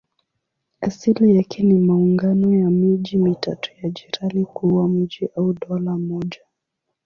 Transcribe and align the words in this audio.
Asili 0.81 1.35
yake 1.37 1.63
ni 1.63 1.73
maungano 1.79 2.59
ya 2.59 2.69
miji 2.69 3.17
mitatu 3.17 3.71
ya 3.83 3.89
jirani 3.89 4.45
kuwa 4.45 4.87
mji 4.89 5.29
au 5.35 5.53
dola 5.53 5.97
moja. 5.97 6.39